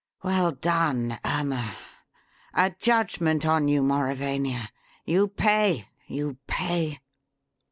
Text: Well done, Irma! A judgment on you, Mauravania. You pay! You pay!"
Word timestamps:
Well 0.23 0.53
done, 0.53 1.19
Irma! 1.23 1.75
A 2.55 2.71
judgment 2.79 3.45
on 3.45 3.67
you, 3.67 3.83
Mauravania. 3.83 4.69
You 5.05 5.27
pay! 5.27 5.89
You 6.07 6.37
pay!" 6.47 6.99